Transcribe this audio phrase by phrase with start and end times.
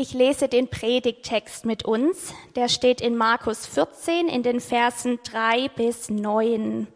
[0.00, 2.32] Ich lese den Predigttext mit uns.
[2.54, 6.86] Der steht in Markus 14 in den Versen 3 bis 9.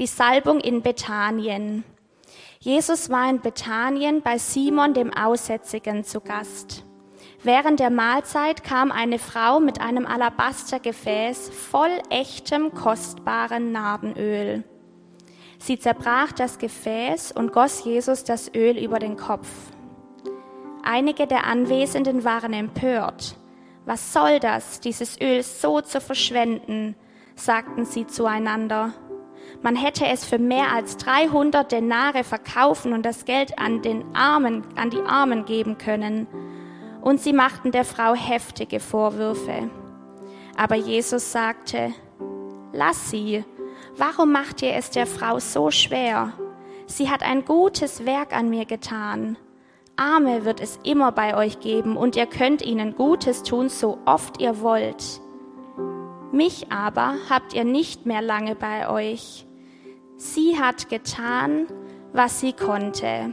[0.00, 1.84] Die Salbung in Bethanien.
[2.58, 6.84] Jesus war in Bethanien bei Simon dem Aussätzigen zu Gast.
[7.44, 14.64] Während der Mahlzeit kam eine Frau mit einem Alabastergefäß voll echtem, kostbaren Narbenöl.
[15.60, 19.46] Sie zerbrach das Gefäß und goss Jesus das Öl über den Kopf.
[20.86, 23.36] Einige der Anwesenden waren empört.
[23.86, 26.94] Was soll das, dieses Öl so zu verschwenden?
[27.36, 28.92] sagten sie zueinander.
[29.62, 34.62] Man hätte es für mehr als 300 Denare verkaufen und das Geld an den Armen,
[34.76, 36.26] an die Armen geben können.
[37.00, 39.70] Und sie machten der Frau heftige Vorwürfe.
[40.54, 41.94] Aber Jesus sagte,
[42.72, 43.42] lass sie.
[43.96, 46.34] Warum macht ihr es der Frau so schwer?
[46.86, 49.38] Sie hat ein gutes Werk an mir getan.
[49.96, 54.40] Arme wird es immer bei euch geben und ihr könnt ihnen Gutes tun, so oft
[54.40, 55.20] ihr wollt.
[56.32, 59.46] Mich aber habt ihr nicht mehr lange bei euch.
[60.16, 61.66] Sie hat getan,
[62.12, 63.32] was sie konnte.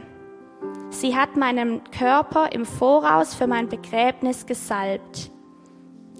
[0.90, 5.30] Sie hat meinen Körper im Voraus für mein Begräbnis gesalbt.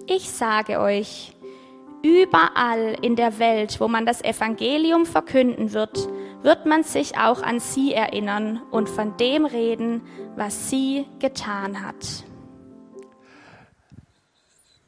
[0.06, 1.36] Ich sage euch,
[2.02, 6.08] überall in der Welt, wo man das Evangelium verkünden wird,
[6.42, 10.02] wird man sich auch an sie erinnern und von dem reden,
[10.36, 12.24] was sie getan hat.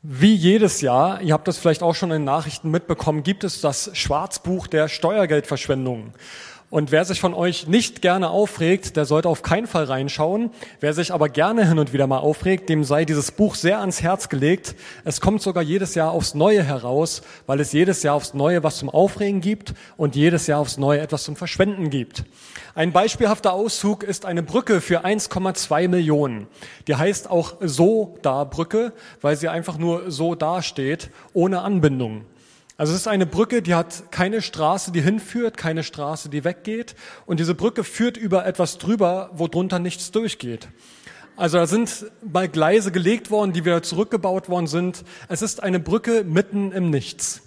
[0.03, 3.63] Wie jedes Jahr, ihr habt das vielleicht auch schon in den Nachrichten mitbekommen, gibt es
[3.63, 6.13] das Schwarzbuch der Steuergeldverschwendung.
[6.75, 10.51] Und wer sich von euch nicht gerne aufregt, der sollte auf keinen Fall reinschauen.
[10.81, 14.03] Wer sich aber gerne hin und wieder mal aufregt, dem sei dieses Buch sehr ans
[14.03, 14.75] Herz gelegt.
[15.05, 18.79] Es kommt sogar jedes Jahr aufs Neue heraus, weil es jedes Jahr aufs Neue was
[18.79, 22.25] zum Aufregen gibt und jedes Jahr aufs Neue etwas zum Verschwenden gibt.
[22.75, 26.49] Ein beispielhafter Auszug ist eine Brücke für 1,2 Millionen.
[26.89, 32.25] Die heißt auch so da Brücke, weil sie einfach nur so da steht, ohne Anbindung.
[32.77, 36.97] Also es ist eine Brücke, die hat keine Straße, die hinführt, keine Straße, die weggeht.
[37.25, 40.69] Und diese Brücke führt über etwas drüber, wo drunter nichts durchgeht.
[41.37, 45.05] Also da sind mal Gleise gelegt worden, die wieder zurückgebaut worden sind.
[45.29, 47.43] Es ist eine Brücke mitten im Nichts.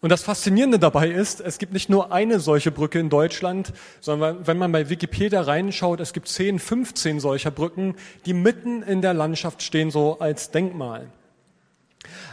[0.00, 4.46] Und das Faszinierende dabei ist, es gibt nicht nur eine solche Brücke in Deutschland, sondern
[4.46, 9.12] wenn man bei Wikipedia reinschaut, es gibt 10, 15 solcher Brücken, die mitten in der
[9.12, 11.08] Landschaft stehen, so als Denkmal.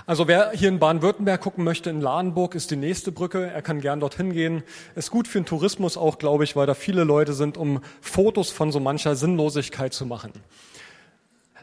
[0.07, 3.47] Also wer hier in Baden-Württemberg gucken möchte, in Lahnburg ist die nächste Brücke.
[3.47, 4.63] Er kann gern dorthin gehen.
[4.93, 8.51] Ist gut für den Tourismus auch, glaube ich, weil da viele Leute sind, um Fotos
[8.51, 10.31] von so mancher Sinnlosigkeit zu machen.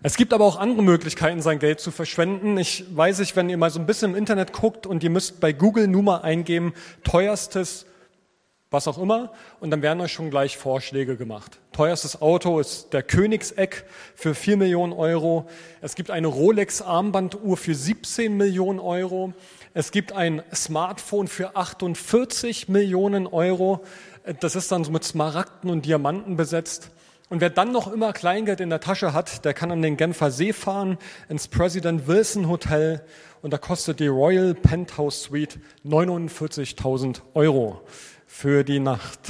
[0.03, 2.58] Es gibt aber auch andere Möglichkeiten, sein Geld zu verschwenden.
[2.58, 5.38] Ich weiß nicht, wenn ihr mal so ein bisschen im Internet guckt und ihr müsst
[5.38, 6.74] bei Google nur mal eingeben,
[7.04, 7.86] teuerstes
[8.72, 11.59] was auch immer, und dann werden euch schon gleich Vorschläge gemacht.
[11.72, 15.49] Teuerstes Auto ist der Königseck für 4 Millionen Euro.
[15.81, 19.33] Es gibt eine Rolex-Armbanduhr für 17 Millionen Euro.
[19.72, 23.81] Es gibt ein Smartphone für 48 Millionen Euro.
[24.41, 26.91] Das ist dann so mit Smaragden und Diamanten besetzt.
[27.31, 30.31] Und wer dann noch immer Kleingeld in der Tasche hat, der kann an den Genfer
[30.31, 30.99] See fahren,
[31.31, 33.03] ins President Wilson Hotel.
[33.41, 37.81] Und da kostet die Royal Penthouse Suite 49.000 Euro
[38.27, 39.21] für die Nacht.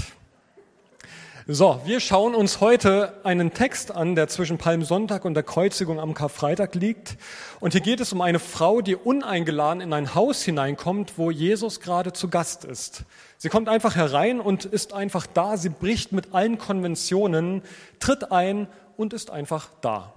[1.48, 6.14] So, wir schauen uns heute einen Text an, der zwischen Palmsonntag und der Kreuzigung am
[6.14, 7.16] Karfreitag liegt.
[7.58, 11.80] Und hier geht es um eine Frau, die uneingeladen in ein Haus hineinkommt, wo Jesus
[11.80, 13.02] gerade zu Gast ist.
[13.38, 15.56] Sie kommt einfach herein und ist einfach da.
[15.56, 17.62] Sie bricht mit allen Konventionen,
[17.98, 20.12] tritt ein und ist einfach da.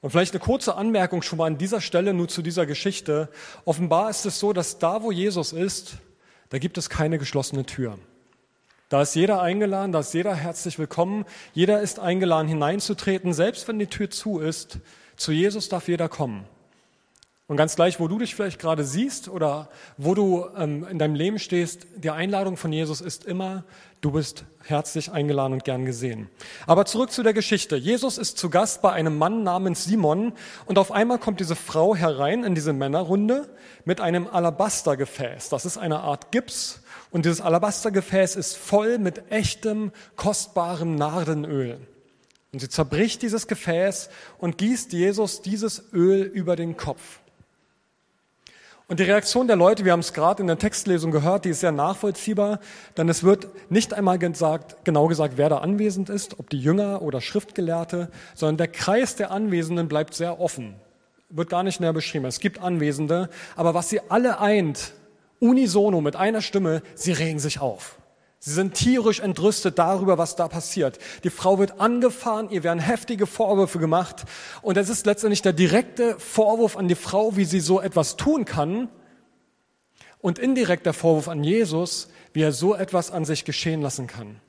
[0.00, 3.28] Und vielleicht eine kurze Anmerkung schon mal an dieser Stelle nur zu dieser Geschichte.
[3.64, 5.98] Offenbar ist es so, dass da, wo Jesus ist,
[6.48, 7.96] da gibt es keine geschlossene Tür.
[8.88, 13.80] Da ist jeder eingeladen, da ist jeder herzlich willkommen, jeder ist eingeladen hineinzutreten, selbst wenn
[13.80, 14.78] die Tür zu ist.
[15.16, 16.44] Zu Jesus darf jeder kommen.
[17.48, 21.16] Und ganz gleich, wo du dich vielleicht gerade siehst oder wo du ähm, in deinem
[21.16, 23.64] Leben stehst, die Einladung von Jesus ist immer,
[24.00, 26.28] du bist herzlich eingeladen und gern gesehen.
[26.68, 27.74] Aber zurück zu der Geschichte.
[27.74, 30.32] Jesus ist zu Gast bei einem Mann namens Simon
[30.66, 33.48] und auf einmal kommt diese Frau herein in diese Männerrunde
[33.84, 35.48] mit einem Alabastergefäß.
[35.48, 41.78] Das ist eine Art Gips und dieses Alabastergefäß ist voll mit echtem, kostbarem Nardenöl.
[42.52, 44.08] Und sie zerbricht dieses Gefäß
[44.38, 47.20] und gießt Jesus dieses Öl über den Kopf.
[48.88, 51.60] Und die Reaktion der Leute, wir haben es gerade in der Textlesung gehört, die ist
[51.60, 52.60] sehr nachvollziehbar,
[52.96, 57.02] denn es wird nicht einmal gesagt, genau gesagt, wer da anwesend ist, ob die Jünger
[57.02, 60.76] oder Schriftgelehrte, sondern der Kreis der Anwesenden bleibt sehr offen,
[61.30, 62.26] wird gar nicht näher beschrieben.
[62.26, 64.92] Es gibt Anwesende, aber was sie alle eint,
[65.40, 67.98] unisono mit einer Stimme, sie regen sich auf.
[68.38, 70.98] Sie sind tierisch entrüstet darüber, was da passiert.
[71.24, 74.24] Die Frau wird angefahren, ihr werden heftige Vorwürfe gemacht
[74.62, 78.44] und es ist letztendlich der direkte Vorwurf an die Frau, wie sie so etwas tun
[78.44, 78.88] kann
[80.20, 84.40] und indirekt der Vorwurf an Jesus, wie er so etwas an sich geschehen lassen kann.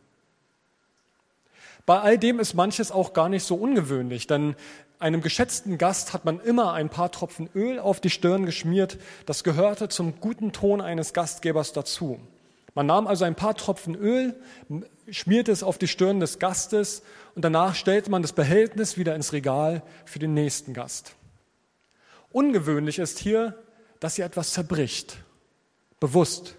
[1.88, 4.56] Bei all dem ist manches auch gar nicht so ungewöhnlich, denn
[5.00, 8.98] einem geschätzten Gast hat man immer ein paar Tropfen Öl auf die Stirn geschmiert.
[9.26, 12.20] Das gehörte zum guten Ton eines Gastgebers dazu.
[12.74, 14.36] Man nahm also ein paar Tropfen Öl,
[15.10, 17.02] schmierte es auf die Stirn des Gastes
[17.36, 21.16] und danach stellte man das Behältnis wieder ins Regal für den nächsten Gast.
[22.32, 23.58] Ungewöhnlich ist hier,
[24.00, 25.18] dass sie etwas zerbricht,
[26.00, 26.56] bewusst.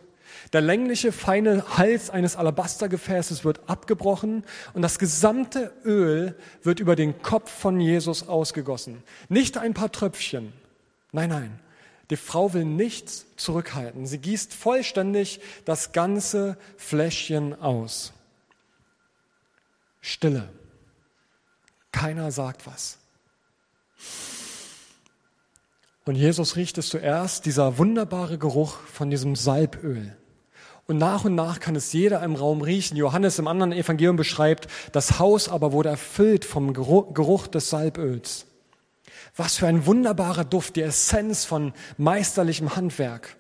[0.52, 7.20] Der längliche, feine Hals eines Alabastergefäßes wird abgebrochen und das gesamte Öl wird über den
[7.22, 9.02] Kopf von Jesus ausgegossen.
[9.28, 10.52] Nicht ein paar Tröpfchen.
[11.12, 11.60] Nein, nein.
[12.10, 14.06] Die Frau will nichts zurückhalten.
[14.06, 18.14] Sie gießt vollständig das ganze Fläschchen aus.
[20.00, 20.48] Stille.
[21.92, 22.98] Keiner sagt was.
[26.06, 30.16] Und Jesus riecht es zuerst, dieser wunderbare Geruch von diesem Salböl.
[30.88, 32.96] Und nach und nach kann es jeder im Raum riechen.
[32.96, 38.46] Johannes im anderen Evangelium beschreibt, das Haus aber wurde erfüllt vom Geruch des Salböls.
[39.37, 43.37] Was für ein wunderbarer Duft, die Essenz von meisterlichem Handwerk.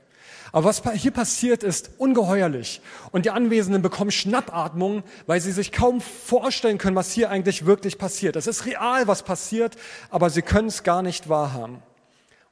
[0.52, 2.82] Aber was hier passiert, ist ungeheuerlich.
[3.12, 7.96] Und die Anwesenden bekommen Schnappatmung, weil sie sich kaum vorstellen können, was hier eigentlich wirklich
[7.96, 8.36] passiert.
[8.36, 9.76] Es ist real, was passiert,
[10.10, 11.82] aber sie können es gar nicht wahrhaben.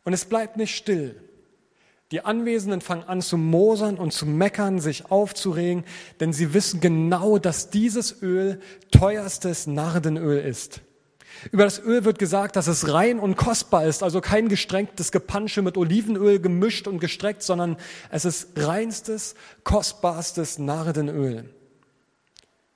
[0.04, 1.20] Und es bleibt nicht still.
[2.12, 5.84] Die Anwesenden fangen an zu mosern und zu meckern, sich aufzuregen,
[6.20, 8.60] denn sie wissen genau, dass dieses Öl
[8.92, 10.82] teuerstes Nardenöl ist.
[11.50, 15.62] Über das Öl wird gesagt, dass es rein und kostbar ist, also kein gestrecktes Gepansche
[15.62, 17.76] mit Olivenöl gemischt und gestreckt, sondern
[18.10, 21.52] es ist reinstes, kostbarstes Nardenöl.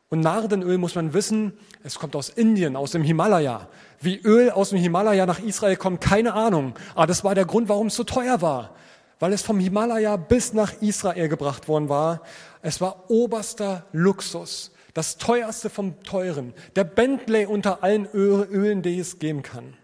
[0.08, 1.52] Und Nardenöl muss man wissen,
[1.84, 3.68] es kommt aus Indien, aus dem Himalaya.
[4.00, 6.74] Wie Öl aus dem Himalaya nach Israel kommt, keine Ahnung.
[6.96, 8.74] Aber das war der Grund, warum es so teuer war.
[9.20, 12.22] Weil es vom Himalaya bis nach Israel gebracht worden war.
[12.62, 14.72] Es war oberster Luxus.
[14.94, 16.52] Das teuerste vom teuren.
[16.74, 19.76] Der Bentley unter allen Ölen, die es geben kann.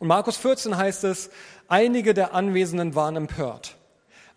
[0.00, 1.30] Und Markus 14 heißt es,
[1.68, 3.76] einige der Anwesenden waren empört.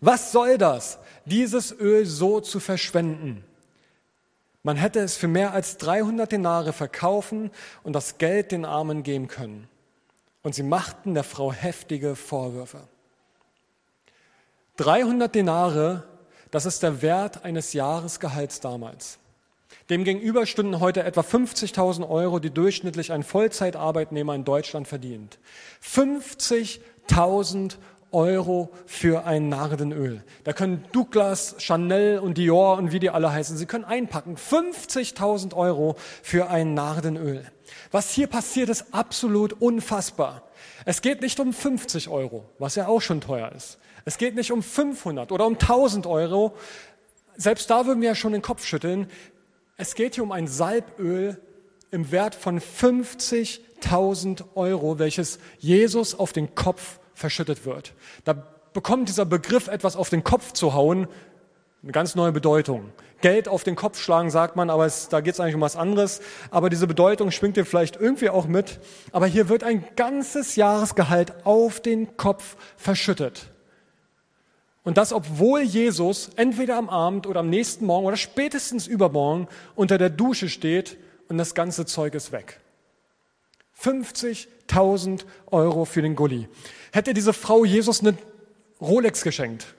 [0.00, 3.44] Was soll das, dieses Öl so zu verschwenden?
[4.62, 7.50] Man hätte es für mehr als 300 Denare verkaufen
[7.82, 9.66] und das Geld den Armen geben können.
[10.42, 12.82] Und sie machten der Frau heftige Vorwürfe.
[14.78, 16.04] 300 Denare,
[16.52, 19.18] das ist der Wert eines Jahresgehalts damals.
[19.90, 25.40] Demgegenüber stünden heute etwa 50.000 Euro, die durchschnittlich ein Vollzeitarbeitnehmer in Deutschland verdient.
[25.82, 27.74] 50.000
[28.12, 30.22] Euro für ein Nardenöl.
[30.44, 34.36] Da können Douglas, Chanel und Dior und wie die alle heißen, sie können einpacken.
[34.36, 37.44] 50.000 Euro für ein Nardenöl.
[37.90, 40.42] Was hier passiert, ist absolut unfassbar.
[40.84, 43.78] Es geht nicht um 50 Euro, was ja auch schon teuer ist.
[44.08, 46.54] Es geht nicht um 500 oder um 1000 Euro.
[47.36, 49.06] Selbst da würden wir ja schon den Kopf schütteln.
[49.76, 51.38] Es geht hier um ein Salböl
[51.90, 57.92] im Wert von 50.000 Euro, welches Jesus auf den Kopf verschüttet wird.
[58.24, 58.32] Da
[58.72, 61.06] bekommt dieser Begriff, etwas auf den Kopf zu hauen,
[61.82, 62.90] eine ganz neue Bedeutung.
[63.20, 65.76] Geld auf den Kopf schlagen, sagt man, aber es, da geht es eigentlich um was
[65.76, 66.22] anderes.
[66.50, 68.80] Aber diese Bedeutung schwingt dir vielleicht irgendwie auch mit.
[69.12, 73.50] Aber hier wird ein ganzes Jahresgehalt auf den Kopf verschüttet.
[74.84, 79.98] Und das, obwohl Jesus entweder am Abend oder am nächsten Morgen oder spätestens übermorgen unter
[79.98, 80.96] der Dusche steht
[81.28, 82.60] und das ganze Zeug ist weg.
[83.80, 86.48] 50.000 Euro für den Gully.
[86.92, 88.16] Hätte diese Frau Jesus eine
[88.80, 89.74] Rolex geschenkt?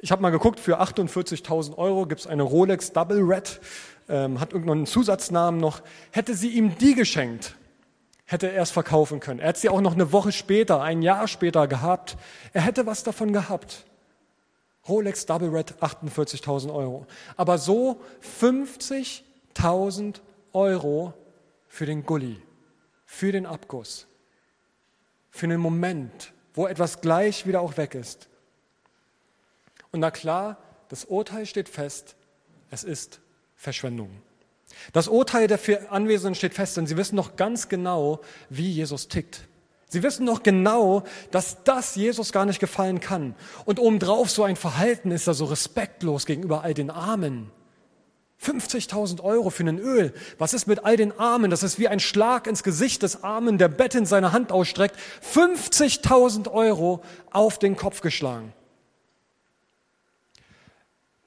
[0.00, 3.60] Ich habe mal geguckt, für 48.000 Euro gibt es eine Rolex Double Red,
[4.08, 5.80] ähm, hat irgendeinen Zusatznamen noch.
[6.10, 7.54] Hätte sie ihm die geschenkt,
[8.24, 9.38] hätte er es verkaufen können.
[9.38, 12.16] Er hätte sie auch noch eine Woche später, ein Jahr später gehabt.
[12.52, 13.84] Er hätte was davon gehabt.
[14.88, 17.06] Rolex Double Red 48.000 Euro.
[17.36, 18.00] Aber so
[18.40, 20.20] 50.000
[20.52, 21.14] Euro
[21.68, 22.40] für den Gully,
[23.06, 24.06] für den Abguss,
[25.30, 28.28] für einen Moment, wo etwas gleich wieder auch weg ist.
[29.92, 30.58] Und na klar,
[30.88, 32.16] das Urteil steht fest,
[32.70, 33.20] es ist
[33.54, 34.10] Verschwendung.
[34.92, 39.08] Das Urteil der vier Anwesenden steht fest, denn sie wissen noch ganz genau, wie Jesus
[39.08, 39.46] tickt.
[39.92, 43.34] Sie wissen doch genau, dass das Jesus gar nicht gefallen kann.
[43.66, 47.50] Und obendrauf so ein Verhalten ist er so respektlos gegenüber all den Armen.
[48.42, 50.14] 50.000 Euro für ein Öl.
[50.38, 51.50] Was ist mit all den Armen?
[51.50, 54.96] Das ist wie ein Schlag ins Gesicht des Armen, der Bett in seine Hand ausstreckt.
[55.30, 58.54] 50.000 Euro auf den Kopf geschlagen.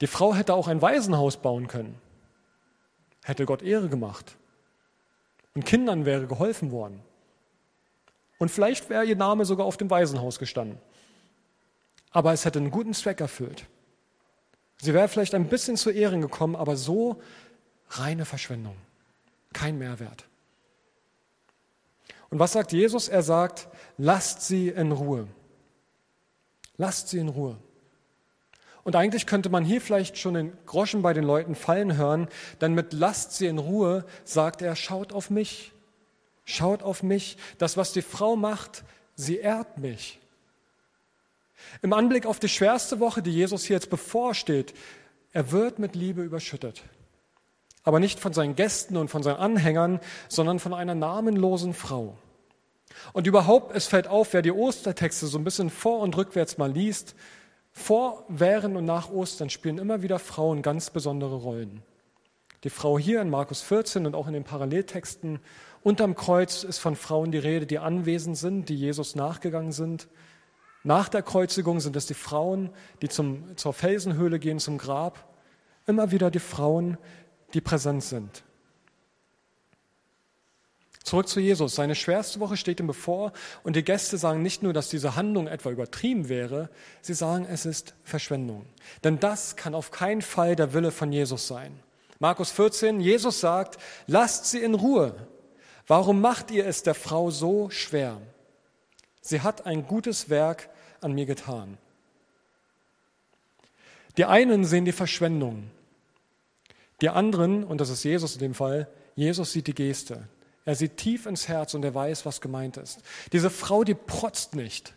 [0.01, 2.01] Die Frau hätte auch ein Waisenhaus bauen können.
[3.23, 4.37] Hätte Gott Ehre gemacht.
[5.53, 7.04] Und Kindern wäre geholfen worden.
[8.37, 10.77] Und vielleicht wäre ihr Name sogar auf dem Waisenhaus gestanden.
[12.11, 13.65] Aber es hätte einen guten Zweck erfüllt.
[14.77, 17.21] Sie wäre vielleicht ein bisschen zu Ehren gekommen, aber so
[17.89, 18.75] reine Verschwendung.
[19.53, 20.25] Kein Mehrwert.
[22.29, 23.07] Und was sagt Jesus?
[23.07, 25.27] Er sagt, lasst sie in Ruhe.
[26.77, 27.57] Lasst sie in Ruhe.
[28.83, 32.27] Und eigentlich könnte man hier vielleicht schon den Groschen bei den Leuten fallen hören,
[32.61, 35.71] denn mit lasst sie in Ruhe sagt er, schaut auf mich.
[36.45, 37.37] Schaut auf mich.
[37.57, 38.83] Das, was die Frau macht,
[39.15, 40.19] sie ehrt mich.
[41.81, 44.73] Im Anblick auf die schwerste Woche, die Jesus hier jetzt bevorsteht,
[45.31, 46.83] er wird mit Liebe überschüttet.
[47.83, 52.17] Aber nicht von seinen Gästen und von seinen Anhängern, sondern von einer namenlosen Frau.
[53.13, 56.71] Und überhaupt, es fällt auf, wer die Ostertexte so ein bisschen vor und rückwärts mal
[56.71, 57.15] liest,
[57.71, 61.83] vor, während und nach Ostern spielen immer wieder Frauen ganz besondere Rollen.
[62.63, 65.39] Die Frau hier in Markus 14 und auch in den Paralleltexten
[65.85, 70.07] unterm Kreuz ist von Frauen die Rede, die anwesend sind, die Jesus nachgegangen sind.
[70.83, 72.71] Nach der Kreuzigung sind es die Frauen,
[73.03, 75.31] die zum, zur Felsenhöhle gehen, zum Grab.
[75.85, 76.97] Immer wieder die Frauen,
[77.53, 78.43] die präsent sind.
[81.03, 81.75] Zurück zu Jesus.
[81.75, 85.45] Seine schwerste Woche steht ihm bevor und die Gäste sagen nicht nur, dass diese Handlung
[85.45, 86.71] etwa übertrieben wäre,
[87.03, 88.65] sie sagen, es ist Verschwendung.
[89.03, 91.79] Denn das kann auf keinen Fall der Wille von Jesus sein.
[92.17, 93.77] Markus 14, Jesus sagt,
[94.07, 95.15] lasst sie in Ruhe.
[95.87, 98.21] Warum macht ihr es der Frau so schwer?
[99.21, 100.69] Sie hat ein gutes Werk
[101.01, 101.77] an mir getan.
[104.17, 105.69] Die einen sehen die Verschwendung,
[107.01, 110.27] die anderen, und das ist Jesus in dem Fall, Jesus sieht die Geste.
[110.63, 112.99] Er sieht tief ins Herz und er weiß, was gemeint ist.
[113.33, 114.95] Diese Frau, die protzt nicht,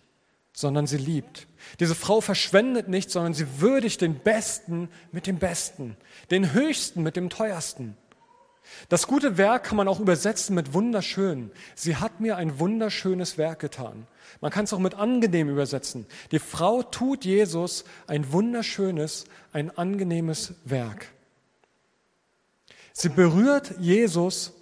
[0.53, 1.47] sondern sie liebt.
[1.79, 5.97] Diese Frau verschwendet nicht, sondern sie würdigt den Besten mit dem Besten,
[6.31, 7.97] den Höchsten mit dem Teuersten.
[8.89, 11.51] Das gute Werk kann man auch übersetzen mit wunderschön.
[11.75, 14.07] Sie hat mir ein wunderschönes Werk getan.
[14.41, 16.07] Man kann es auch mit angenehm übersetzen.
[16.31, 21.09] Die Frau tut Jesus ein wunderschönes, ein angenehmes Werk.
[22.93, 24.53] Sie berührt Jesus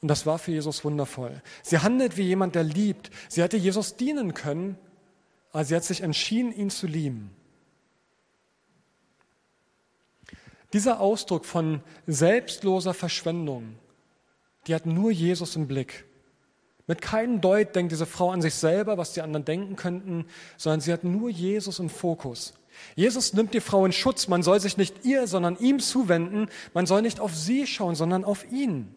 [0.00, 1.42] und das war für Jesus wundervoll.
[1.62, 3.10] Sie handelt wie jemand, der liebt.
[3.30, 4.76] Sie hätte Jesus dienen können,
[5.50, 7.34] aber sie hat sich entschieden, ihn zu lieben.
[10.74, 13.76] Dieser Ausdruck von selbstloser Verschwendung,
[14.66, 16.04] die hat nur Jesus im Blick.
[16.88, 20.26] Mit keinem Deut denkt diese Frau an sich selber, was die anderen denken könnten,
[20.56, 22.54] sondern sie hat nur Jesus im Fokus.
[22.96, 24.26] Jesus nimmt die Frau in Schutz.
[24.26, 26.48] Man soll sich nicht ihr, sondern ihm zuwenden.
[26.74, 28.92] Man soll nicht auf sie schauen, sondern auf ihn.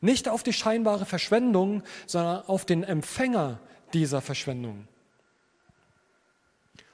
[0.00, 3.60] Nicht auf die scheinbare Verschwendung, sondern auf den Empfänger
[3.94, 4.88] dieser Verschwendung.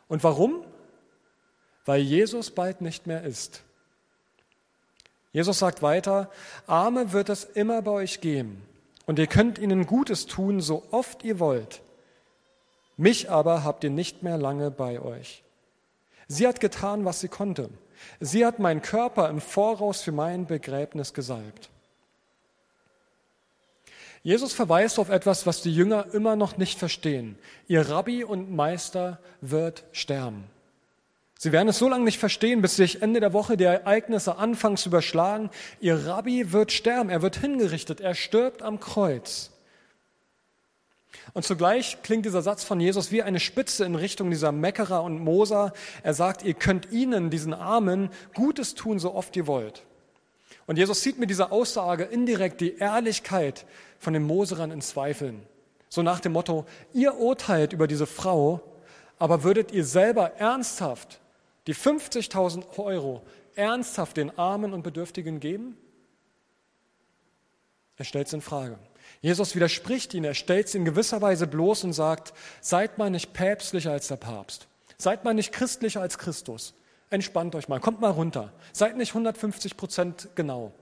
[0.09, 0.62] Und warum?
[1.87, 3.62] Weil Jesus bald nicht mehr ist.
[5.37, 6.31] Jesus sagt weiter,
[6.66, 8.62] Arme wird es immer bei euch geben
[9.05, 11.83] und ihr könnt ihnen Gutes tun, so oft ihr wollt.
[12.97, 15.43] Mich aber habt ihr nicht mehr lange bei euch.
[16.26, 17.69] Sie hat getan, was sie konnte.
[18.19, 21.69] Sie hat meinen Körper im Voraus für mein Begräbnis gesalbt.
[24.23, 27.38] Jesus verweist auf etwas, was die Jünger immer noch nicht verstehen.
[27.69, 30.45] Ihr Rabbi und Meister wird sterben.
[31.38, 34.78] Sie werden es so lange nicht verstehen, bis sich Ende der Woche die Ereignisse anfangen
[34.78, 35.50] zu überschlagen.
[35.81, 39.50] Ihr Rabbi wird sterben, er wird hingerichtet, er stirbt am Kreuz.
[41.35, 45.19] Und zugleich klingt dieser Satz von Jesus wie eine Spitze in Richtung dieser Meckerer und
[45.19, 45.73] Moser.
[46.02, 49.85] Er sagt, ihr könnt ihnen, diesen Armen, Gutes tun, so oft ihr wollt.
[50.66, 53.66] Und Jesus sieht mit dieser Aussage indirekt die Ehrlichkeit
[53.99, 55.43] von den Moserern in Zweifeln.
[55.90, 56.64] So nach dem Motto,
[56.95, 58.61] ihr urteilt über diese Frau,
[59.19, 61.21] aber würdet ihr selber ernsthaft
[61.67, 63.23] die 50.000 Euro
[63.55, 65.77] ernsthaft den Armen und Bedürftigen geben?
[67.97, 68.79] Er stellt es in Frage.
[69.21, 73.33] Jesus widerspricht ihn, er stellt es in gewisser Weise bloß und sagt, seid mal nicht
[73.33, 74.69] päpstlicher als der Papst,
[74.99, 76.75] seid mal nicht christlicher als Christus.
[77.09, 80.73] Entspannt euch mal, kommt mal runter, seid nicht 150 Prozent genau.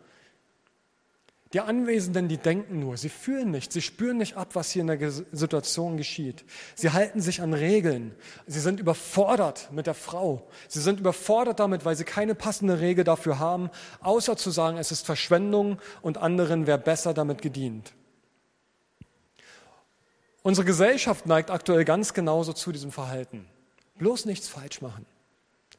[1.55, 4.89] Die Anwesenden, die denken nur, sie fühlen nicht, sie spüren nicht ab, was hier in
[4.89, 6.45] der Situation geschieht.
[6.75, 8.13] Sie halten sich an Regeln.
[8.49, 10.49] Sie sind überfordert mit der Frau.
[10.67, 13.71] Sie sind überfordert damit, weil sie keine passende Regel dafür haben,
[14.01, 17.93] außer zu sagen, es ist Verschwendung und anderen wäre besser damit gedient.
[20.43, 23.47] Unsere Gesellschaft neigt aktuell ganz genauso zu diesem Verhalten.
[23.97, 25.07] Bloß nichts falsch machen.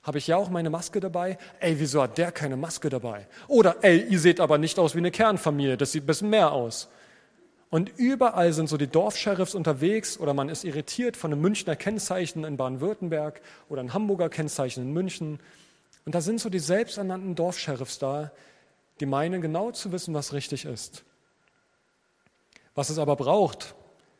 [0.06, 1.40] Habe ich ja auch meine Maske dabei?
[1.60, 3.26] Ey, wieso hat der keine Maske dabei?
[3.48, 6.52] Oder, ey, ihr seht aber nicht aus wie eine Kernfamilie, das sieht ein bisschen mehr
[6.52, 6.90] aus.
[7.72, 12.44] Und überall sind so die Dorfsheriffs unterwegs oder man ist irritiert von einem Münchner Kennzeichen
[12.44, 15.40] in Baden-Württemberg oder ein Hamburger Kennzeichen in München.
[16.06, 18.32] Und da sind so die selbsternannten Dorfsheriffs da,
[19.00, 21.04] die meinen genau zu wissen, was richtig ist.
[22.76, 23.74] Was es aber braucht,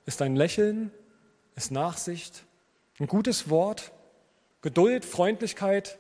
[0.08, 0.92] ist ein Lächeln,
[1.56, 2.44] ist Nachsicht,
[3.00, 3.92] ein gutes Wort,
[4.66, 6.00] Geduld, Freundlichkeit,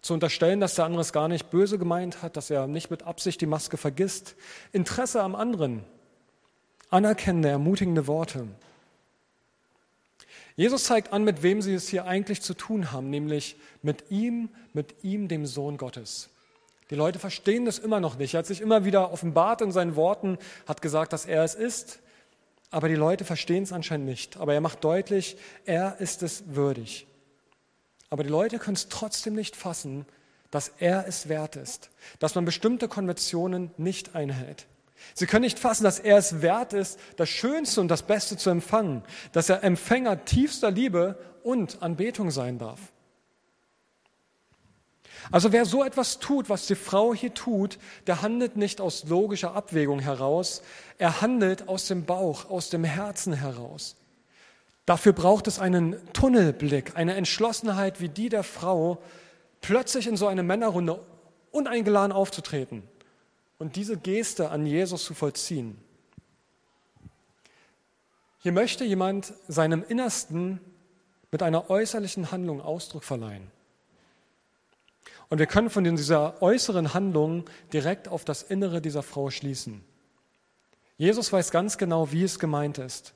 [0.00, 3.04] zu unterstellen, dass der andere es gar nicht böse gemeint hat, dass er nicht mit
[3.04, 4.34] Absicht die Maske vergisst,
[4.72, 5.84] Interesse am anderen,
[6.90, 8.48] anerkennende, ermutigende Worte.
[10.56, 14.48] Jesus zeigt an, mit wem sie es hier eigentlich zu tun haben, nämlich mit ihm,
[14.72, 16.28] mit ihm, dem Sohn Gottes.
[16.90, 18.34] Die Leute verstehen das immer noch nicht.
[18.34, 22.00] Er hat sich immer wieder offenbart in seinen Worten, hat gesagt, dass er es ist,
[22.72, 24.38] aber die Leute verstehen es anscheinend nicht.
[24.38, 27.06] Aber er macht deutlich, er ist es würdig.
[28.12, 30.04] Aber die Leute können es trotzdem nicht fassen,
[30.50, 31.88] dass er es wert ist,
[32.18, 34.66] dass man bestimmte Konventionen nicht einhält.
[35.14, 38.50] Sie können nicht fassen, dass er es wert ist, das Schönste und das Beste zu
[38.50, 39.02] empfangen,
[39.32, 42.80] dass er Empfänger tiefster Liebe und Anbetung sein darf.
[45.30, 49.54] Also wer so etwas tut, was die Frau hier tut, der handelt nicht aus logischer
[49.54, 50.60] Abwägung heraus,
[50.98, 53.96] er handelt aus dem Bauch, aus dem Herzen heraus.
[54.86, 59.00] Dafür braucht es einen Tunnelblick, eine Entschlossenheit wie die der Frau,
[59.60, 61.00] plötzlich in so eine Männerrunde
[61.52, 62.82] uneingeladen aufzutreten
[63.58, 65.78] und diese Geste an Jesus zu vollziehen.
[68.38, 70.60] Hier möchte jemand seinem Innersten
[71.30, 73.52] mit einer äußerlichen Handlung Ausdruck verleihen.
[75.28, 79.84] Und wir können von dieser äußeren Handlung direkt auf das Innere dieser Frau schließen.
[80.98, 83.14] Jesus weiß ganz genau, wie es gemeint ist.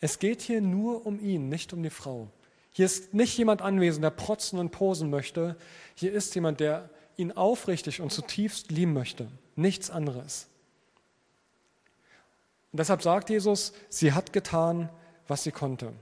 [0.00, 2.28] Es geht hier nur um ihn, nicht um die Frau.
[2.72, 5.56] Hier ist nicht jemand anwesend, der protzen und posen möchte.
[5.94, 10.46] Hier ist jemand, der ihn aufrichtig und zutiefst lieben möchte nichts anderes.
[12.72, 14.90] Und deshalb sagt Jesus, sie hat getan,
[15.26, 15.92] was sie konnte.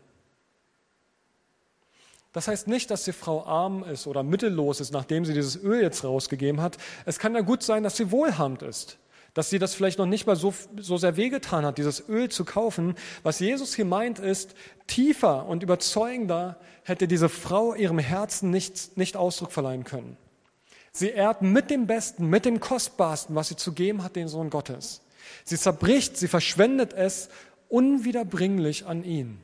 [2.32, 5.80] Das heißt nicht, dass die Frau arm ist oder mittellos ist, nachdem sie dieses Öl
[5.80, 6.78] jetzt rausgegeben hat.
[7.06, 8.98] Es kann ja gut sein, dass sie wohlhabend ist,
[9.34, 12.44] dass sie das vielleicht noch nicht mal so, so sehr wehgetan hat, dieses Öl zu
[12.44, 12.94] kaufen.
[13.24, 14.54] Was Jesus hier meint, ist,
[14.86, 20.16] tiefer und überzeugender hätte diese Frau ihrem Herzen nicht, nicht Ausdruck verleihen können.
[20.92, 24.50] Sie ehrt mit dem Besten, mit dem Kostbarsten, was sie zu geben hat, den Sohn
[24.50, 25.02] Gottes.
[25.44, 27.28] Sie zerbricht, sie verschwendet es
[27.68, 29.40] unwiederbringlich an ihn.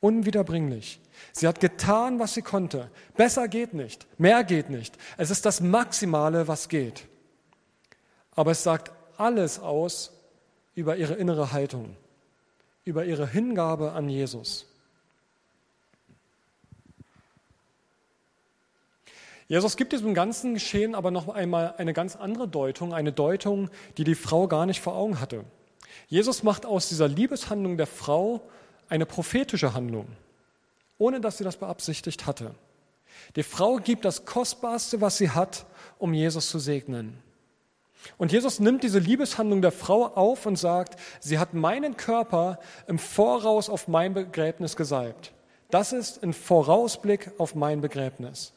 [0.00, 1.00] Unwiederbringlich.
[1.32, 2.90] Sie hat getan, was sie konnte.
[3.16, 4.96] Besser geht nicht, mehr geht nicht.
[5.18, 7.06] Es ist das Maximale, was geht.
[8.34, 10.12] Aber es sagt alles aus
[10.74, 11.96] über ihre innere Haltung,
[12.84, 14.66] über ihre Hingabe an Jesus.
[19.46, 24.04] Jesus gibt diesem ganzen Geschehen aber noch einmal eine ganz andere Deutung, eine Deutung, die
[24.04, 25.44] die Frau gar nicht vor Augen hatte.
[26.08, 28.40] Jesus macht aus dieser Liebeshandlung der Frau
[28.88, 30.06] eine prophetische Handlung,
[30.98, 32.54] ohne dass sie das beabsichtigt hatte.
[33.36, 35.66] Die Frau gibt das Kostbarste, was sie hat,
[35.98, 37.18] um Jesus zu segnen.
[38.18, 42.98] Und Jesus nimmt diese Liebeshandlung der Frau auf und sagt, sie hat meinen Körper im
[42.98, 45.32] Voraus auf mein Begräbnis gesalbt.
[45.70, 48.52] Das ist ein Vorausblick auf mein Begräbnis.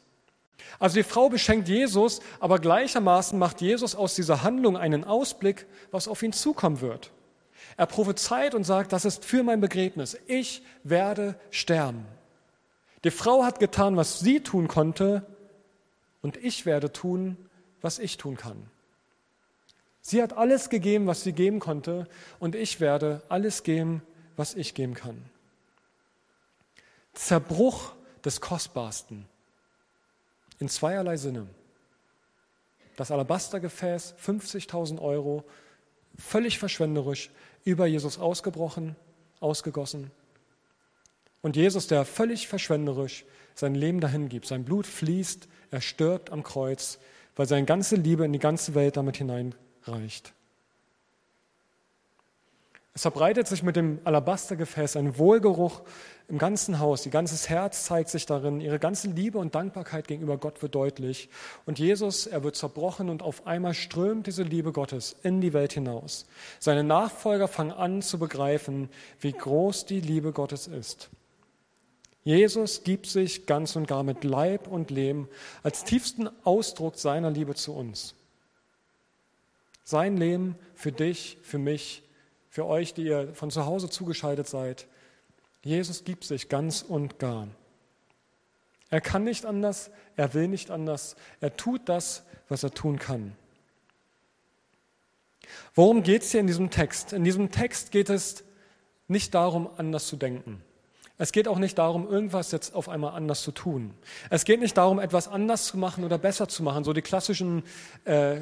[0.78, 6.08] Also die Frau beschenkt Jesus, aber gleichermaßen macht Jesus aus dieser Handlung einen Ausblick, was
[6.08, 7.10] auf ihn zukommen wird.
[7.76, 10.18] Er prophezeit und sagt, das ist für mein Begräbnis.
[10.26, 12.06] Ich werde sterben.
[13.04, 15.26] Die Frau hat getan, was sie tun konnte,
[16.20, 17.36] und ich werde tun,
[17.80, 18.68] was ich tun kann.
[20.08, 22.06] Sie hat alles gegeben, was sie geben konnte,
[22.38, 24.00] und ich werde alles geben,
[24.38, 25.22] was ich geben kann.
[27.12, 27.92] Zerbruch
[28.24, 29.26] des Kostbarsten
[30.60, 31.46] in zweierlei Sinne.
[32.96, 35.44] Das Alabastergefäß, 50.000 Euro,
[36.16, 37.28] völlig verschwenderisch
[37.64, 38.96] über Jesus ausgebrochen,
[39.40, 40.10] ausgegossen.
[41.42, 46.44] Und Jesus, der völlig verschwenderisch sein Leben dahin gibt, sein Blut fließt, er stirbt am
[46.44, 46.98] Kreuz,
[47.36, 49.18] weil seine ganze Liebe in die ganze Welt damit
[49.88, 50.32] hineinreicht.
[52.94, 55.82] Es verbreitet sich mit dem Alabastergefäß ein Wohlgeruch
[56.26, 57.06] im ganzen Haus.
[57.06, 58.60] Ihr ganzes Herz zeigt sich darin.
[58.60, 61.28] Ihre ganze Liebe und Dankbarkeit gegenüber Gott wird deutlich.
[61.64, 65.72] Und Jesus, er wird zerbrochen und auf einmal strömt diese Liebe Gottes in die Welt
[65.72, 66.26] hinaus.
[66.58, 68.88] Seine Nachfolger fangen an zu begreifen,
[69.20, 71.08] wie groß die Liebe Gottes ist.
[72.24, 75.28] Jesus gibt sich ganz und gar mit Leib und Leben
[75.62, 78.16] als tiefsten Ausdruck seiner Liebe zu uns.
[79.88, 82.02] Sein Leben für dich, für mich,
[82.50, 84.86] für euch, die ihr von zu Hause zugeschaltet seid.
[85.62, 87.48] Jesus gibt sich ganz und gar.
[88.90, 93.34] Er kann nicht anders, er will nicht anders, er tut das, was er tun kann.
[95.74, 97.14] Worum geht es hier in diesem Text?
[97.14, 98.44] In diesem Text geht es
[99.06, 100.62] nicht darum, anders zu denken.
[101.16, 103.94] Es geht auch nicht darum, irgendwas jetzt auf einmal anders zu tun.
[104.28, 107.62] Es geht nicht darum, etwas anders zu machen oder besser zu machen, so die klassischen
[108.04, 108.40] äh,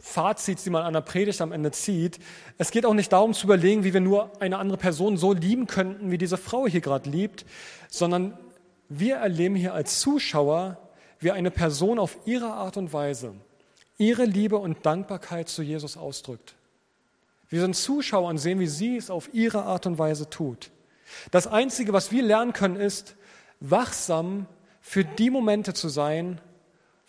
[0.00, 2.18] Fazits, die man an der Predigt am Ende zieht.
[2.56, 5.66] Es geht auch nicht darum zu überlegen, wie wir nur eine andere Person so lieben
[5.66, 7.44] könnten, wie diese Frau hier gerade liebt,
[7.88, 8.38] sondern
[8.88, 10.78] wir erleben hier als Zuschauer,
[11.18, 13.34] wie eine Person auf ihre Art und Weise
[13.98, 16.54] ihre Liebe und Dankbarkeit zu Jesus ausdrückt.
[17.48, 20.70] Wir sind Zuschauer und sehen, wie sie es auf ihre Art und Weise tut.
[21.30, 23.16] Das Einzige, was wir lernen können, ist,
[23.60, 24.46] wachsam
[24.80, 26.40] für die Momente zu sein,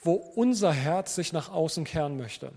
[0.01, 2.51] wo unser Herz sich nach außen kehren möchte.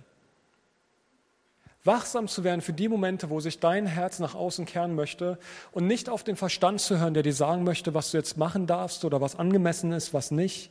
[1.85, 5.39] Wachsam zu werden für die Momente, wo sich dein Herz nach außen kehren möchte
[5.73, 8.67] und nicht auf den Verstand zu hören, der dir sagen möchte, was du jetzt machen
[8.67, 10.71] darfst oder was angemessen ist, was nicht.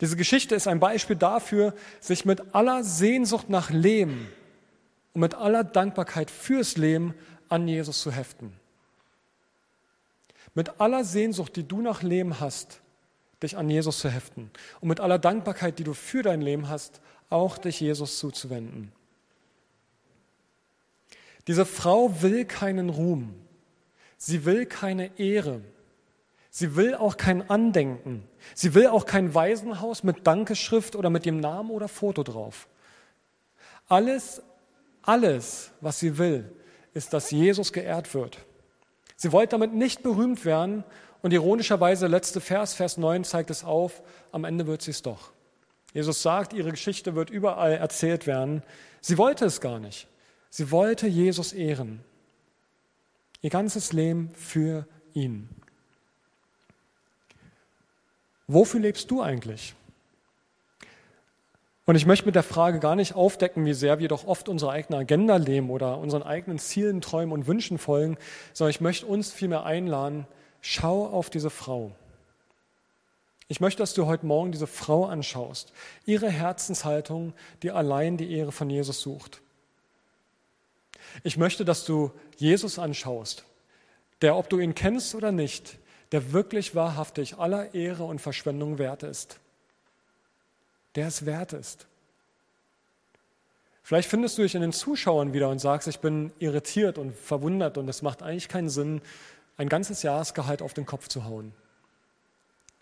[0.00, 4.28] Diese Geschichte ist ein Beispiel dafür, sich mit aller Sehnsucht nach Leben
[5.12, 7.14] und mit aller Dankbarkeit fürs Leben
[7.48, 8.52] an Jesus zu heften
[10.54, 12.80] mit aller Sehnsucht, die du nach Leben hast,
[13.42, 17.00] dich an Jesus zu heften und mit aller Dankbarkeit, die du für dein Leben hast,
[17.28, 18.92] auch dich Jesus zuzuwenden.
[21.46, 23.34] Diese Frau will keinen Ruhm,
[24.16, 25.60] sie will keine Ehre,
[26.50, 31.40] sie will auch kein Andenken, sie will auch kein Waisenhaus mit Dankeschrift oder mit dem
[31.40, 32.68] Namen oder Foto drauf.
[33.88, 34.42] Alles,
[35.02, 36.50] alles, was sie will,
[36.94, 38.38] ist, dass Jesus geehrt wird.
[39.16, 40.84] Sie wollte damit nicht berühmt werden
[41.22, 44.02] und ironischerweise, letzte Vers, Vers 9 zeigt es auf,
[44.32, 45.32] am Ende wird sie es doch.
[45.92, 48.62] Jesus sagt, ihre Geschichte wird überall erzählt werden.
[49.00, 50.08] Sie wollte es gar nicht.
[50.56, 51.98] Sie wollte Jesus ehren.
[53.42, 55.48] Ihr ganzes Leben für ihn.
[58.46, 59.74] Wofür lebst du eigentlich?
[61.86, 64.70] Und ich möchte mit der Frage gar nicht aufdecken, wie sehr wir doch oft unsere
[64.70, 68.16] eigene Agenda leben oder unseren eigenen Zielen, Träumen und Wünschen folgen,
[68.52, 70.24] sondern ich möchte uns vielmehr einladen,
[70.60, 71.90] schau auf diese Frau.
[73.48, 75.72] Ich möchte, dass du heute Morgen diese Frau anschaust,
[76.06, 77.32] ihre Herzenshaltung,
[77.64, 79.40] die allein die Ehre von Jesus sucht.
[81.22, 83.44] Ich möchte, dass du Jesus anschaust,
[84.22, 85.78] der, ob du ihn kennst oder nicht,
[86.12, 89.38] der wirklich wahrhaftig aller Ehre und Verschwendung wert ist
[90.94, 91.86] der es wert ist.
[93.82, 97.76] Vielleicht findest du dich in den Zuschauern wieder und sagst, ich bin irritiert und verwundert
[97.76, 99.02] und es macht eigentlich keinen Sinn,
[99.56, 101.52] ein ganzes Jahresgehalt auf den Kopf zu hauen.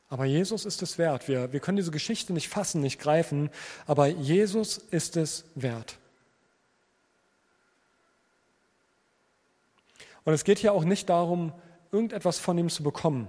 [0.08, 1.26] Aber Jesus ist es wert.
[1.26, 3.50] Wir, wir können diese Geschichte nicht fassen, nicht greifen,
[3.86, 5.96] aber Jesus ist es wert.
[10.24, 11.52] Und es geht hier auch nicht darum,
[11.90, 13.28] irgendetwas von ihm zu bekommen.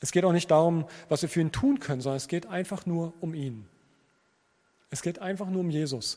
[0.00, 2.86] Es geht auch nicht darum, was wir für ihn tun können, sondern es geht einfach
[2.86, 3.66] nur um ihn.
[4.90, 6.16] Es geht einfach nur um Jesus.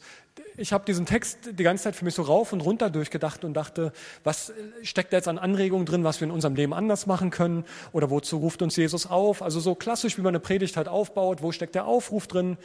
[0.56, 3.54] Ich habe diesen Text die ganze Zeit für mich so rauf und runter durchgedacht und
[3.54, 3.92] dachte,
[4.24, 7.66] was steckt da jetzt an Anregungen drin, was wir in unserem Leben anders machen können
[7.92, 9.42] oder wozu ruft uns Jesus auf?
[9.42, 12.58] Also so klassisch, wie man eine Predigt halt aufbaut, wo steckt der Aufruf drin?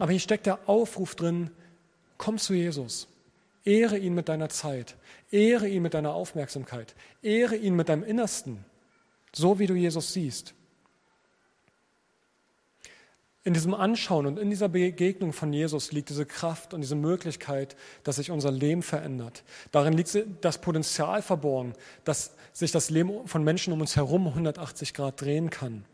[0.00, 1.50] Aber hier steckt der Aufruf drin,
[2.18, 3.06] komm zu Jesus.
[3.64, 4.96] Ehre ihn mit deiner Zeit,
[5.30, 8.64] ehre ihn mit deiner Aufmerksamkeit, ehre ihn mit deinem Innersten,
[9.34, 10.54] so wie du Jesus siehst.
[13.46, 17.76] In diesem Anschauen und in dieser Begegnung von Jesus liegt diese Kraft und diese Möglichkeit,
[18.02, 19.44] dass sich unser Leben verändert.
[19.70, 24.94] Darin liegt das Potenzial verborgen, dass sich das Leben von Menschen um uns herum 180
[24.94, 25.84] Grad drehen kann.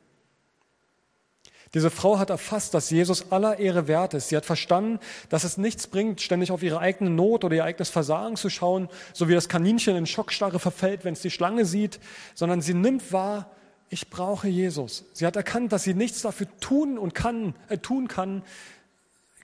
[1.72, 4.28] Diese Frau hat erfasst, dass Jesus aller Ehre wert ist.
[4.28, 7.90] Sie hat verstanden, dass es nichts bringt, ständig auf ihre eigene Not oder ihr eigenes
[7.90, 12.00] Versagen zu schauen, so wie das Kaninchen in Schockstarre verfällt, wenn es die Schlange sieht,
[12.34, 13.50] sondern sie nimmt wahr,
[13.88, 15.04] ich brauche Jesus.
[15.12, 18.42] Sie hat erkannt, dass sie nichts dafür tun und kann, äh, tun kann,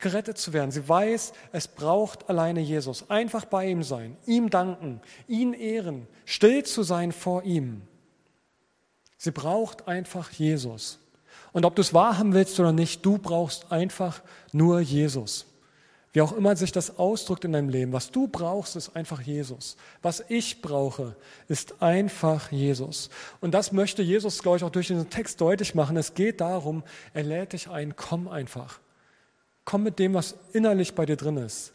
[0.01, 0.71] gerettet zu werden.
[0.71, 3.09] Sie weiß, es braucht alleine Jesus.
[3.11, 7.83] Einfach bei ihm sein, ihm danken, ihn ehren, still zu sein vor ihm.
[9.17, 11.01] Sie braucht einfach Jesus.
[11.57, 14.21] Und ob du es wahrhaben willst oder nicht, du brauchst einfach
[14.53, 15.47] nur Jesus.
[16.12, 17.95] Wie auch immer sich das ausdrückt in deinem Leben.
[17.95, 19.79] Was du brauchst, ist einfach Jesus.
[20.03, 21.16] Was ich brauche,
[21.49, 23.09] ist einfach Jesus.
[23.40, 25.97] Und das möchte Jesus, glaube ich, auch durch diesen Text deutlich machen.
[25.97, 26.83] Es geht darum,
[27.14, 28.79] er lädt dich ein, komm einfach.
[29.64, 31.73] Komm mit dem, was innerlich bei dir drin ist.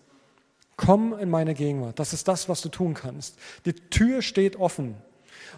[0.78, 1.98] Komm in meine Gegenwart.
[1.98, 3.36] Das ist das, was du tun kannst.
[3.66, 4.94] Die Tür steht offen.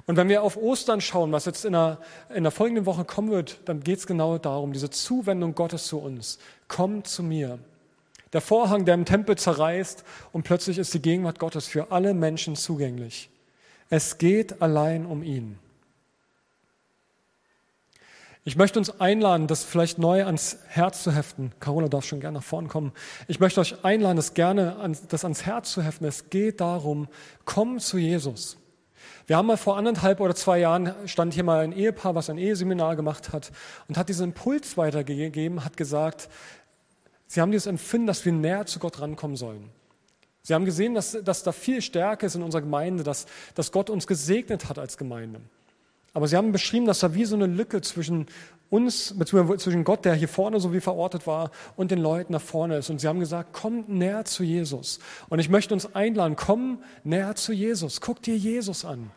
[0.06, 2.00] Und wenn wir auf Ostern schauen, was jetzt in der,
[2.34, 6.00] in der folgenden Woche kommen wird, dann geht es genau darum, diese Zuwendung Gottes zu
[6.00, 6.40] uns.
[6.68, 7.60] Komm zu mir.
[8.34, 12.56] Der Vorhang, der im Tempel zerreißt und plötzlich ist die Gegenwart Gottes für alle Menschen
[12.56, 13.30] zugänglich.
[13.90, 15.60] Es geht allein um ihn.
[18.46, 21.54] Ich möchte uns einladen, das vielleicht neu ans Herz zu heften.
[21.62, 22.92] Carola darf schon gerne nach vorne kommen.
[23.30, 26.06] Ich möchte euch einladen, das gerne das ans Herz zu heften.
[26.06, 27.08] Es geht darum,
[27.46, 28.58] komm zu Jesus.
[29.26, 32.38] Wir haben mal vor anderthalb oder zwei Jahren stand hier mal ein Ehepaar, was ein
[32.38, 33.52] Eheseminar gemacht hat
[33.88, 36.28] und hat diesen Impuls weitergegeben, hat gesagt,
[37.28, 39.70] sie haben dieses Empfinden, dass wir näher zu Gott rankommen sollen.
[40.42, 43.90] Sie haben gesehen, dass, dass da viel Stärke ist in unserer Gemeinde, dass, dass Gott
[43.90, 45.40] uns gesegnet hat als Gemeinde.
[46.14, 48.28] Aber sie haben beschrieben, dass da wie so eine Lücke zwischen
[48.74, 52.40] uns, beziehungsweise zwischen Gott, der hier vorne so wie verortet war, und den Leuten da
[52.40, 52.90] vorne ist.
[52.90, 55.00] Und sie haben gesagt, komm näher zu Jesus.
[55.30, 58.02] Und ich möchte uns einladen, komm näher zu Jesus.
[58.02, 59.12] Guck dir Jesus an.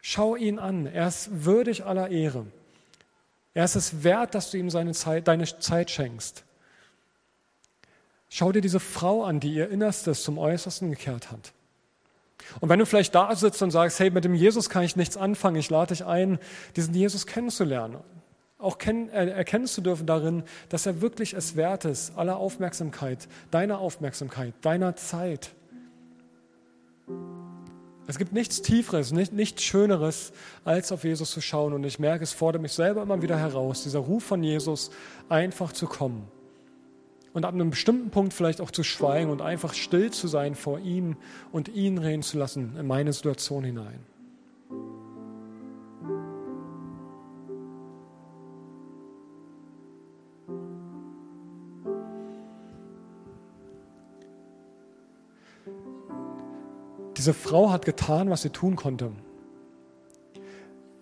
[0.00, 0.86] Schau ihn an.
[0.86, 2.46] Er ist würdig aller Ehre.
[3.54, 6.44] Er ist es wert, dass du ihm seine Zeit, deine Zeit schenkst.
[8.28, 11.52] Schau dir diese Frau an, die ihr Innerstes zum Äußersten gekehrt hat.
[12.60, 15.16] Und wenn du vielleicht da sitzt und sagst, hey, mit dem Jesus kann ich nichts
[15.16, 16.38] anfangen, ich lade dich ein,
[16.76, 17.96] diesen Jesus kennenzulernen
[18.58, 23.78] auch äh, erkennen zu dürfen darin, dass er wirklich es wert ist, aller Aufmerksamkeit, deiner
[23.78, 25.50] Aufmerksamkeit, deiner Zeit.
[28.08, 30.32] Es gibt nichts Tieferes, nicht, nichts Schöneres,
[30.64, 31.72] als auf Jesus zu schauen.
[31.72, 34.90] Und ich merke, es fordert mich selber immer wieder heraus, dieser Ruf von Jesus,
[35.28, 36.28] einfach zu kommen.
[37.32, 40.78] Und ab einem bestimmten Punkt vielleicht auch zu schweigen und einfach still zu sein vor
[40.78, 41.16] ihm
[41.52, 44.15] und ihn reden zu lassen in meine Situation hinein.
[57.26, 59.10] Diese Frau hat getan, was sie tun konnte.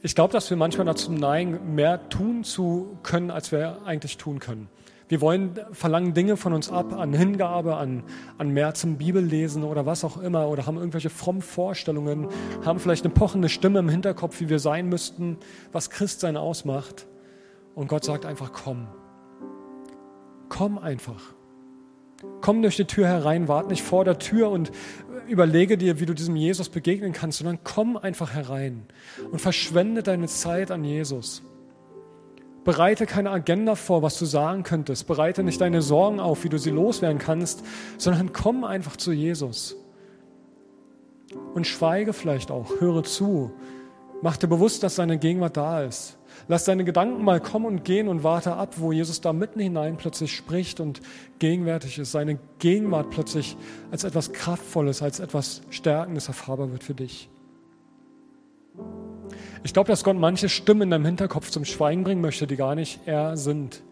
[0.00, 4.38] Ich glaube, dass wir manchmal dazu neigen, mehr tun zu können, als wir eigentlich tun
[4.38, 4.70] können.
[5.06, 8.04] Wir wollen, verlangen Dinge von uns ab, an Hingabe, an,
[8.38, 12.28] an mehr zum Bibellesen oder was auch immer, oder haben irgendwelche frommen Vorstellungen,
[12.64, 15.36] haben vielleicht eine pochende Stimme im Hinterkopf, wie wir sein müssten,
[15.72, 17.06] was Christsein ausmacht.
[17.74, 18.86] Und Gott sagt einfach, komm.
[20.48, 21.34] Komm einfach.
[22.40, 24.70] Komm durch die Tür herein, wart nicht vor der Tür und
[25.28, 28.86] überlege dir, wie du diesem Jesus begegnen kannst, sondern komm einfach herein
[29.30, 31.42] und verschwende deine Zeit an Jesus.
[32.64, 35.06] Bereite keine Agenda vor, was du sagen könntest.
[35.06, 37.62] Bereite nicht deine Sorgen auf, wie du sie loswerden kannst,
[37.98, 39.76] sondern komm einfach zu Jesus.
[41.54, 43.52] Und schweige vielleicht auch, höre zu.
[44.22, 46.16] Mach dir bewusst, dass seine Gegenwart da ist.
[46.46, 49.96] Lass deine Gedanken mal kommen und gehen und warte ab, wo Jesus da mitten hinein
[49.96, 51.00] plötzlich spricht und
[51.38, 52.12] gegenwärtig ist.
[52.12, 53.56] Seine Gegenwart plötzlich
[53.90, 57.30] als etwas Kraftvolles, als etwas Stärkendes erfahrbar wird für dich.
[59.62, 62.74] Ich glaube, dass Gott manche Stimmen in deinem Hinterkopf zum Schweigen bringen möchte, die gar
[62.74, 63.82] nicht er sind.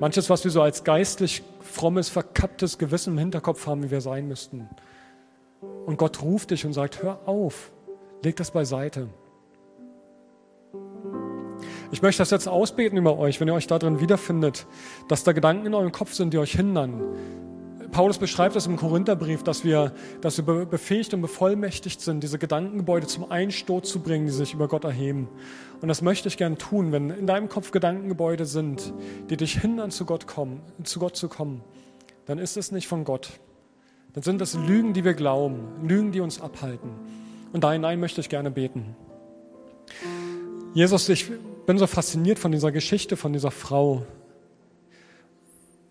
[0.00, 4.26] Manches, was wir so als geistlich frommes, verkapptes Gewissen im Hinterkopf haben, wie wir sein
[4.26, 4.68] müssten.
[5.86, 7.70] Und Gott ruft dich und sagt, hör auf,
[8.24, 9.08] leg das beiseite.
[11.92, 14.66] Ich möchte das jetzt ausbeten über euch, wenn ihr euch darin wiederfindet,
[15.08, 17.02] dass da Gedanken in eurem Kopf sind, die euch hindern.
[17.90, 23.06] Paulus beschreibt das im Korintherbrief, dass wir, dass wir befähigt und bevollmächtigt sind, diese Gedankengebäude
[23.06, 25.28] zum Einsturz zu bringen, die sich über Gott erheben.
[25.82, 28.94] Und das möchte ich gern tun, wenn in deinem Kopf Gedankengebäude sind,
[29.28, 31.62] die dich hindern, zu Gott, kommen, zu Gott zu kommen,
[32.24, 33.28] dann ist es nicht von Gott.
[34.14, 36.88] Dann sind es Lügen, die wir glauben, Lügen, die uns abhalten.
[37.52, 38.96] Und da hinein möchte ich gerne beten.
[40.72, 41.30] Jesus, ich
[41.72, 44.04] bin so fasziniert von dieser Geschichte, von dieser Frau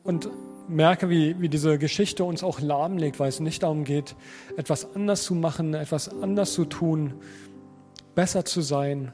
[0.04, 0.30] und
[0.68, 4.16] merke, wie, wie diese Geschichte uns auch lahmlegt, weil es nicht darum geht,
[4.58, 7.16] etwas anders zu machen, etwas anders zu tun,
[8.14, 9.12] besser zu sein,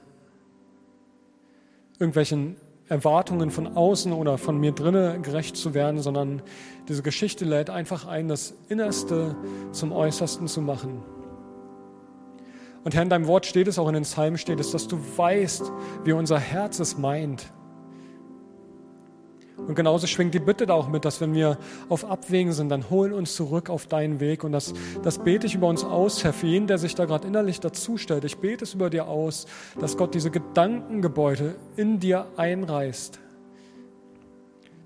[1.99, 2.58] irgendwelchen
[2.89, 6.41] Erwartungen von außen oder von mir drinnen gerecht zu werden, sondern
[6.89, 9.38] diese Geschichte lädt einfach ein, das Innerste
[9.71, 11.01] zum Äußersten zu machen.
[12.88, 14.97] Und Herr, in deinem Wort steht es, auch in den Psalmen steht es, dass du
[15.17, 15.73] weißt,
[16.06, 17.52] wie unser Herz es meint.
[19.58, 21.58] Und genauso schwingt die Bitte da auch mit, dass wenn wir
[21.89, 24.45] auf Abwägen sind, dann holen uns zurück auf deinen Weg.
[24.45, 24.73] Und das,
[25.04, 28.23] das bete ich über uns aus, Herr, für jeden, der sich da gerade innerlich dazustellt.
[28.23, 29.47] Ich bete es über dir aus,
[29.82, 33.19] dass Gott diese Gedankengebäude in dir einreißt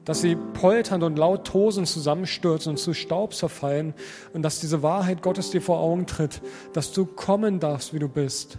[0.06, 3.94] dass sie polternd und laut tosend zusammenstürzen und zu Staub zerfallen
[4.34, 6.42] und dass diese Wahrheit Gottes dir vor Augen tritt,
[6.74, 8.58] dass du kommen darfst, wie du bist.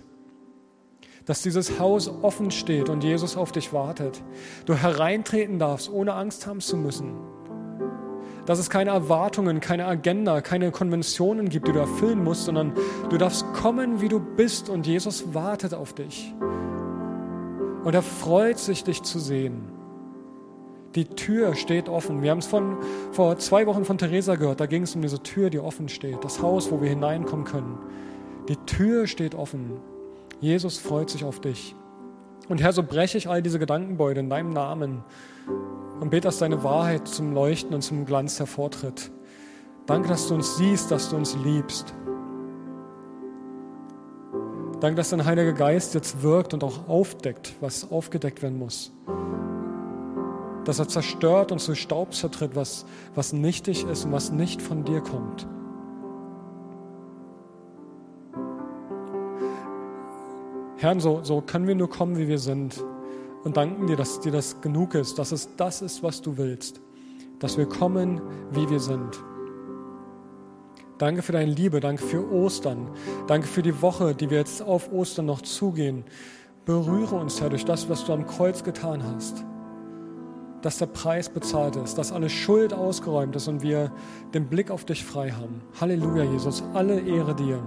[1.24, 4.22] Dass dieses Haus offen steht und Jesus auf dich wartet.
[4.66, 7.14] Du hereintreten darfst, ohne Angst haben zu müssen.
[8.46, 12.72] Dass es keine Erwartungen, keine Agenda, keine Konventionen gibt, die du erfüllen musst, sondern
[13.08, 16.34] du darfst kommen, wie du bist und Jesus wartet auf dich.
[17.84, 19.81] Und er freut sich, dich zu sehen.
[20.94, 22.22] Die Tür steht offen.
[22.22, 22.76] Wir haben es von,
[23.12, 24.60] vor zwei Wochen von Theresa gehört.
[24.60, 26.22] Da ging es um diese Tür, die offen steht.
[26.22, 27.78] Das Haus, wo wir hineinkommen können.
[28.48, 29.78] Die Tür steht offen.
[30.40, 31.74] Jesus freut sich auf dich.
[32.48, 35.02] Und Herr, so breche ich all diese Gedankenbeute in deinem Namen
[36.00, 39.10] und bete, dass deine Wahrheit zum Leuchten und zum Glanz hervortritt.
[39.86, 41.94] Danke, dass du uns siehst, dass du uns liebst.
[44.80, 48.92] Danke, dass dein Heiliger Geist jetzt wirkt und auch aufdeckt, was aufgedeckt werden muss.
[50.64, 54.84] Dass er zerstört und zu Staub zertritt, was, was nichtig ist und was nicht von
[54.84, 55.46] dir kommt.
[60.76, 62.82] Herr, so, so können wir nur kommen, wie wir sind
[63.44, 66.80] und danken dir, dass dir das genug ist, dass es das ist, was du willst,
[67.38, 68.20] dass wir kommen,
[68.50, 69.22] wie wir sind.
[70.98, 72.90] Danke für deine Liebe, danke für Ostern,
[73.26, 76.04] danke für die Woche, die wir jetzt auf Ostern noch zugehen.
[76.64, 79.44] Berühre uns, Herr, durch das, was du am Kreuz getan hast,
[80.62, 83.92] dass der Preis bezahlt ist, dass alle Schuld ausgeräumt ist und wir
[84.32, 85.60] den Blick auf dich frei haben.
[85.80, 87.62] Halleluja, Jesus, alle Ehre dir.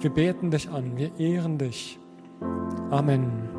[0.00, 1.98] Wir beten dich an, wir ehren dich.
[2.90, 3.50] Amen.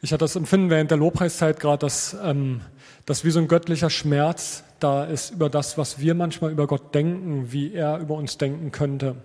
[0.00, 2.62] Ich hatte das Empfinden während der Lobpreiszeit gerade, dass, ähm,
[3.04, 6.94] dass wie so ein göttlicher Schmerz da ist über das, was wir manchmal über Gott
[6.94, 9.16] denken, wie er über uns denken könnte.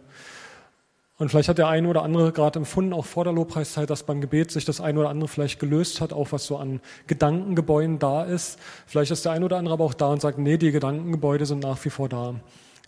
[1.17, 4.19] Und vielleicht hat der eine oder andere gerade empfunden, auch vor der Lobpreiszeit, dass beim
[4.19, 8.23] Gebet sich das eine oder andere vielleicht gelöst hat, auch was so an Gedankengebäuden da
[8.23, 8.57] ist.
[8.87, 11.61] Vielleicht ist der eine oder andere aber auch da und sagt, nee, die Gedankengebäude sind
[11.61, 12.35] nach wie vor da.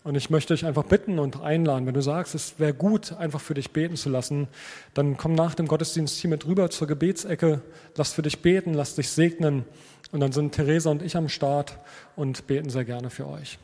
[0.04, 3.42] Und ich möchte dich einfach bitten und einladen, wenn du sagst, es wäre gut, einfach
[3.42, 4.48] für dich beten zu lassen,
[4.94, 7.62] dann komm nach dem Gottesdienst hier mit rüber zur Gebetsecke,
[7.96, 9.66] lass für dich beten, lass dich segnen
[10.12, 11.80] und dann sind Theresa und ich am Start
[12.16, 13.58] und beten sehr gerne für euch.